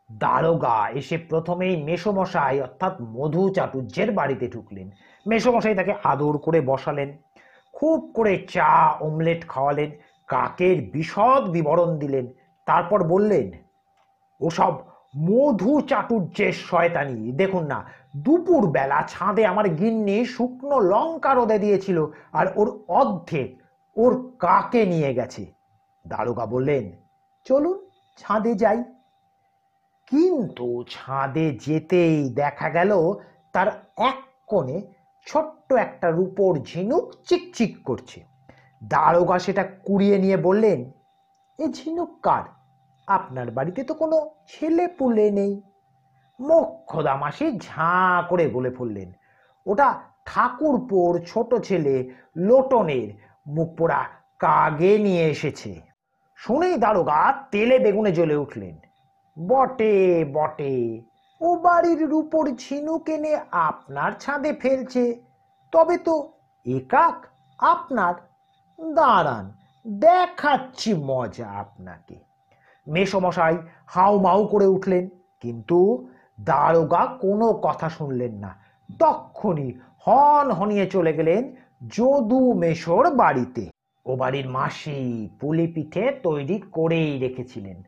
দারোগা 0.09 0.89
এসে 0.89 1.17
প্রথমেই 1.17 1.83
মেসমশাই 1.83 2.61
অর্থাৎ 2.61 3.01
মধু 3.01 3.49
চাটুর্যের 3.49 4.11
বাড়িতে 4.11 4.47
ঢুকলেন। 4.47 4.91
মেসমশাই 5.27 5.75
তাকে 5.75 5.93
আদর 6.03 6.37
করে 6.37 6.61
বসালেন, 6.61 7.17
খুব 7.73 8.11
করে 8.15 8.45
চা, 8.49 8.91
অমলেট 9.01 9.47
খাওয়ালেন। 9.47 9.91
কাকের 10.27 10.89
বিশদ 10.93 11.49
বিবরণ 11.49 11.97
দিলেন। 11.97 12.27
তারপর 12.65 13.03
বললেন, 13.03 13.51
ওসব 14.41 14.73
মধু 15.17 15.81
চাটুর্যের 15.81 16.53
শয়তানি। 16.53 17.31
দেখুন 17.31 17.63
না 17.65 17.85
দুপুর 18.17 18.71
বেলা 18.71 19.03
ছাদে 19.07 19.45
আমার 19.45 19.67
গিন্নি 19.69 20.25
শুকনো 20.25 20.79
লঙ্কা 20.79 21.33
রোদে 21.33 21.59
দিয়েছিল 21.59 22.05
আর 22.33 22.47
ওর 22.55 22.83
অর্ধেক 22.87 23.61
ওর 23.95 24.31
কাকে 24.39 24.85
নিয়ে 24.85 25.13
গেছে। 25.13 25.45
দারোগা 26.07 26.45
বললেন, 26.45 26.91
চলুন 27.43 27.89
ছাদে 28.17 28.53
যাই। 28.53 28.83
কিন্তু 30.07 30.83
ছাদে 30.89 31.59
যেতেই 31.61 32.29
দেখা 32.29 32.69
গেল 32.69 32.91
তার 33.53 33.67
এক 33.97 34.17
কোণে 34.47 34.81
ছোট্ট 35.27 35.73
একটা 35.73 36.11
রূপোর 36.11 36.59
ঝিনুক 36.59 37.13
চিকচিক 37.27 37.83
করছে। 37.83 38.34
দারোগা 38.81 39.37
সেটা 39.45 39.63
কুড়িয়ে 39.85 40.17
নিয়ে 40.23 40.37
বললেন, 40.47 40.79
এ 41.59 41.65
ঝিনুক 41.77 42.11
কার? 42.25 42.45
আপনার 43.07 43.47
বাড়িতে 43.51 43.81
তো 43.89 43.93
কোনো 44.01 44.17
ছেলে 44.47 44.85
পুলে 44.97 45.27
নেই। 45.31 45.53
মোক্ষদা 46.39 47.13
মাসি 47.15 47.45
ঝাঁ 47.59 48.15
করে 48.29 48.45
বলে 48.47 48.71
ফেললেন, 48.77 49.09
ওটা 49.65 49.87
ঠাকুরপোর 50.25 51.11
ছোট 51.29 51.51
ছেলে 51.67 51.95
লোটনের 52.47 53.09
মুখ 53.47 53.69
পোড়া 53.77 54.01
কাগে 54.39 54.93
নিয়ে 54.97 55.23
এসেছে। 55.33 55.71
শুনেই 56.39 56.75
দারোগা 56.77 57.19
তেলে 57.51 57.77
বেগুনে 57.79 58.11
জ্বলে 58.17 58.35
উঠলেন, 58.35 58.75
বটে 59.37 59.95
বটে, 60.35 60.75
ও 61.41 61.47
বাড়ির 61.65 62.01
রূপর 62.09 62.45
ঝিনুক 62.63 63.07
এনে 63.15 63.33
আপনার 63.67 64.11
ছাদে 64.23 64.51
ফেলছে, 64.53 65.03
তবে 65.73 65.95
তো 65.97 66.15
একাক 66.65 67.17
আপনার 67.59 68.13
দাঁড়ান, 68.79 69.45
দেখাচ্ছি 69.87 70.93
মজা 70.93 71.47
আপনাকে। 71.47 72.15
মেসমশাই 72.87 73.57
হাউ 73.87 74.19
মাউ 74.19 74.47
করে 74.47 74.65
উঠলেন, 74.65 75.09
কিন্তু 75.41 76.07
দারোগা 76.41 77.05
কোনো 77.05 77.53
কথা 77.53 77.89
শুনলেন 77.89 78.33
না। 78.33 78.51
তক্ষণি 78.99 79.73
হন 80.07 80.51
হনিয়ে 80.51 80.85
চলে 80.85 81.13
গেলেন 81.13 81.55
যদু 81.87 82.53
মেশোর 82.53 83.15
বাড়িতে। 83.15 83.69
ও 84.05 84.15
বাড়ির 84.15 84.49
মাসি 84.49 85.29
পুলি 85.39 85.67
পিঠে 85.67 86.11
তৈরি 86.23 86.59
করেই 86.71 87.19
রেখেছিলেন। 87.19 87.83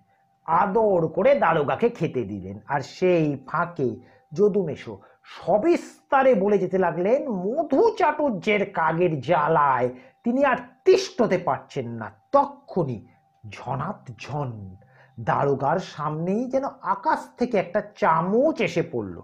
আদর 0.45 1.07
করে 1.07 1.35
দারোগাকে 1.35 1.89
খেতে 1.89 2.23
দিলেন। 2.23 2.59
আর 2.67 2.81
সেই 2.81 3.37
ফাঁকে 3.47 3.89
যদুমেশো 4.33 4.97
সবিস্তারে 5.23 6.35
বলে 6.35 6.57
যেতে 6.57 6.77
লাগলেন, 6.77 7.27
মধু 7.27 7.95
চাটুর্যের 7.97 8.71
কাগের 8.71 9.21
জ্বালায় 9.21 9.89
তিনি 10.27 10.45
আর 10.45 10.57
তিষ্ঠতে 10.85 11.37
পারছেন 11.37 11.89
না। 11.89 12.11
তক্ষুনি 12.31 13.07
ঝনাত 13.49 14.11
ঝন, 14.19 14.75
দারোগার 15.19 15.79
সামনেই 15.79 16.45
যেন 16.45 16.65
আকাশ 16.81 17.27
থেকে 17.37 17.57
একটা 17.57 17.81
চামচ 17.95 18.61
এসে 18.61 18.83
পড়ল। 18.91 19.21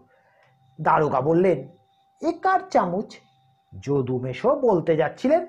দারোগা 0.81 1.21
বললেন, 1.21 1.67
এ 2.21 2.31
কার 2.41 2.59
চামচ? 2.69 3.15
যদুমেশো 3.79 4.55
বলতে 4.55 4.95
যাচ্ছিলেন, 4.95 5.47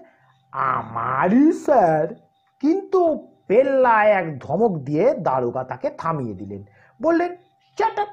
আমারই, 0.53 1.53
স্যার। 1.53 2.14
কিন্তু 2.61 3.29
পেল্লায় 3.47 4.11
এক 4.11 4.38
ধমক 4.38 4.79
দিয়ে 4.79 5.14
দারোগা 5.14 5.64
তাকে 5.64 5.90
থামিয়ে 5.90 6.35
দিলেন। 6.35 6.64
বললেন 7.03 7.37
চাটাপ 7.77 8.09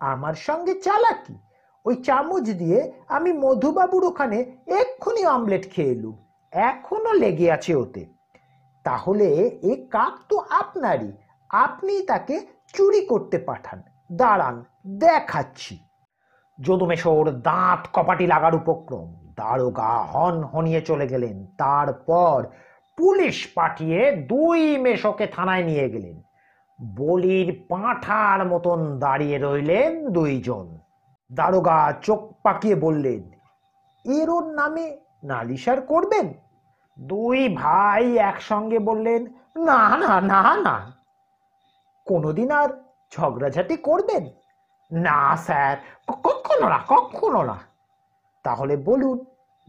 আমার 0.00 0.34
সঙ্গে 0.34 0.80
চালাকি। 0.80 1.38
ওই 1.84 1.94
চামচ 1.94 2.42
দিয়ে 2.42 2.92
আমি 3.08 3.32
মধুবাবুর 3.32 4.04
ওখানে 4.04 4.56
এক্ষুনি 4.66 5.26
অমলেট 5.26 5.70
খেয়ে 5.72 5.90
এলুম। 5.90 6.29
এখনও 6.52 7.12
লেগে 7.12 7.52
আছে 7.52 7.74
ওতে। 7.74 8.06
তাহলে 8.84 9.24
এ 9.62 9.86
কাক 9.90 10.14
তো 10.28 10.44
আপনারই। 10.50 11.12
আপনি 11.50 12.02
তাকে 12.02 12.46
চুরি 12.72 13.06
করতে 13.06 13.38
পাঠান। 13.38 13.82
দাঁড়ান, 14.12 14.64
দেখাচ্ছি। 14.86 15.78
যদুমেশোর 16.60 17.30
দাঁত 17.30 17.88
কপাটি 17.92 18.26
লাগার 18.26 18.54
উপক্রম। 18.54 19.14
দারোগা 19.36 20.02
হন 20.02 20.44
হনিয়ে 20.44 20.80
চলে 20.80 21.08
গেলেন। 21.08 21.46
তারপর 21.58 22.46
পুলিশ 22.96 23.48
পাঠিয়ে 23.54 24.12
দুই 24.12 24.78
মেশোকে 24.78 25.26
থানায় 25.26 25.62
নিয়ে 25.62 25.90
গেলেন। 25.90 26.22
বলির 26.96 27.66
পাঁঠার 27.68 28.46
মতন 28.46 28.98
দাঁড়িয়ে 28.98 29.38
রইলেন 29.38 30.08
দুইজন। 30.08 30.78
দারোগা 31.32 31.92
চোখ 32.02 32.32
পাকিয়ে 32.42 32.74
বললেন 32.74 33.30
এর 34.04 34.30
ওর 34.30 34.44
নামে 35.22 35.34
নালিশার 35.34 35.80
করবেন? 35.80 36.34
দুই 37.00 37.48
ভাই 37.48 38.16
একসঙ্গে 38.16 38.78
বললেন, 38.78 39.26
না 39.56 39.96
না 39.96 40.20
না 40.20 40.56
না। 40.56 40.92
কোনোদিন 42.04 42.50
আর 42.50 42.68
ঝগড়াঝাটি 43.10 43.76
করবেন? 43.76 44.30
না, 44.92 45.36
স্যার 45.36 45.76
কখনো 46.06 46.68
না 46.68 46.78
কখনো 46.88 47.42
না। 47.42 47.58
তাহলে 48.42 48.76
বলুন, 48.76 49.24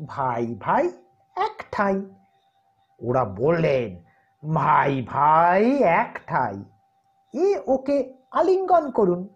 ভাই 0.08 0.56
ভাই 0.60 0.90
এক 1.36 1.66
ঠাই 1.72 2.06
ওরা 3.02 3.26
বললেন, 3.26 4.04
ভাই 4.54 5.06
ভাই 5.08 5.84
এক 5.84 6.20
ঠাই 6.28 6.64
এ 7.34 7.60
ওকে 7.68 8.14
আলিঙ্গন 8.32 8.92
করুন। 8.92 9.30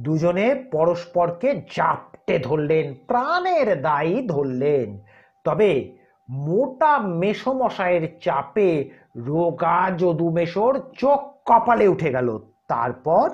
দুজনে 0.00 0.54
পরস্পরকে 0.54 1.62
জাপটে 1.76 2.38
ধরলেন, 2.38 2.94
প্রাণের 3.06 3.82
দায়ী 3.82 4.26
ধরলেন। 4.26 5.00
তবে 5.44 5.96
মোটা 6.30 6.98
মেসমশায়ের 6.98 8.18
চাপে 8.22 8.90
রোগা 9.16 9.90
যদুমেশর 9.90 10.80
চোখ 10.98 11.20
কপালে 11.44 11.88
উঠে 11.88 12.10
গেল। 12.10 12.38
তারপর? 12.68 13.30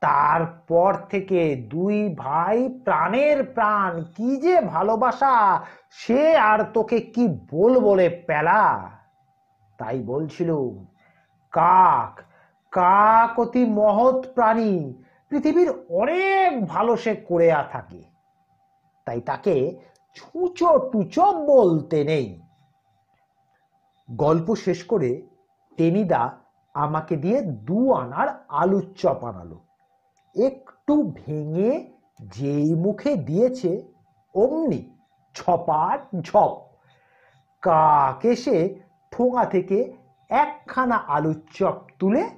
তারপর 0.00 0.94
থেকে 1.10 1.56
দুই 1.56 2.14
ভাই 2.18 2.68
প্রাণের 2.84 3.44
প্রাণ, 3.44 4.04
কি 4.16 4.36
যে 4.36 4.60
ভালোবাসা, 4.60 5.64
সে 5.90 6.36
আর 6.36 6.64
তোকে 6.74 7.00
কি 7.00 7.28
বল 7.28 7.80
বলে 7.80 8.08
পেলা? 8.26 8.90
তাই 9.78 10.02
বলছিলুম 10.02 10.86
কাক 11.50 12.20
কাক 12.70 13.40
অতি 13.40 13.64
মহৎ 13.64 14.34
প্রাণী, 14.34 14.94
পৃথিবীর 15.28 15.72
অনেক 15.88 16.66
ভালো 16.66 16.96
সে 16.96 17.14
করে 17.14 17.54
থাকে। 17.72 18.02
তাই 19.04 19.20
তাকে 19.20 19.76
ছুঁচো 20.14 20.78
টুচো 20.92 21.26
বলতে 21.46 22.04
নেই। 22.04 22.40
গল্প 24.08 24.54
শেষ 24.54 24.84
করে 24.84 25.10
টেনিদা 25.76 26.22
আমাকে 26.74 27.16
দিয়ে 27.16 27.42
দু 27.42 27.92
আনার 27.92 28.28
আলুর 28.48 28.86
চপ 28.96 29.24
আনালো। 29.24 29.58
একটু 30.36 31.12
ভেঙে 31.16 31.92
যেই 32.22 32.74
মুখে 32.74 33.16
দিয়েছে 33.16 33.70
অমনি 34.34 34.80
ছপাট 35.34 36.00
ঝপ। 36.20 36.52
কাক 37.62 38.24
এসে 38.24 38.56
ঠোঙা 39.10 39.44
থেকে 39.44 39.78
একখানা 40.28 40.96
আলুর 40.96 41.40
চপ 41.54 41.76
তুলে 41.98 42.30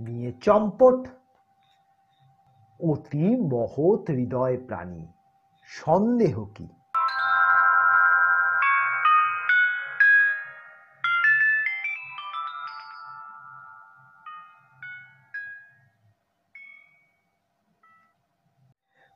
নিয়ে 0.00 0.32
চম্পট। 0.32 1.08
অতি 2.80 3.26
মহৎ 3.52 4.10
হৃদয় 4.10 4.56
প্রাণী, 4.66 5.06
সন্দেহ 5.64 6.44
কি? 6.54 6.68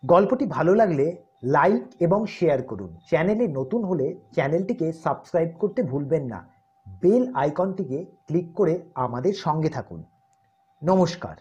গল্পটি 0.06 0.46
ভালো 0.46 0.74
লাগলে 0.74 1.16
লাইক 1.42 1.82
এবং 2.00 2.26
শেয়ার 2.26 2.62
করুন। 2.62 2.96
চ্যানেলে 3.08 3.48
নতুন 3.48 3.84
হলে 3.84 4.06
চ্যানেলটিকে 4.34 4.92
সাবস্ক্রাইব 4.92 5.50
করতে 5.58 5.82
ভুলবেন 5.82 6.24
না। 6.24 6.40
বেল 7.02 7.34
আইকনটিকে 7.34 8.04
ক্লিক 8.26 8.54
করে 8.54 8.74
আমাদের 8.94 9.34
সঙ্গে 9.34 9.68
থাকুন। 9.68 10.04
নমস্কার। 10.82 11.36